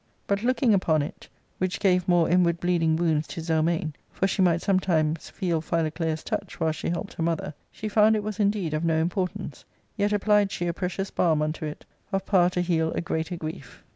But, 0.25 0.41
looking 0.41 0.73
upon 0.73 1.03
it, 1.03 1.27
which 1.59 1.79
gave 1.79 2.07
more 2.07 2.27
inward 2.27 2.59
bleeding 2.59 2.95
wounds 2.95 3.27
to 3.27 3.39
Zelmane, 3.41 3.93
for 4.11 4.25
she 4.25 4.41
might 4.41 4.63
some 4.63 4.79
times 4.79 5.29
feel 5.29 5.61
Phiioclea's 5.61 6.23
touch 6.23 6.59
while 6.59 6.71
she 6.71 6.89
helped 6.89 7.13
her 7.13 7.21
mother, 7.23 7.53
she 7.71 7.87
found 7.87 8.15
it 8.15 8.23
was 8.23 8.39
indeed 8.39 8.73
of 8.73 8.83
no 8.83 8.95
importance; 8.95 9.63
yet 9.97 10.09
apphed 10.09 10.49
she 10.49 10.65
a 10.65 10.73
precious 10.73 11.11
balm 11.11 11.43
unto 11.43 11.65
it, 11.65 11.85
of 12.11 12.25
power 12.25 12.49
to 12.49 12.61
heal 12.61 12.91
a 12.93 12.99
greater 13.01 13.35
grief. 13.37 13.83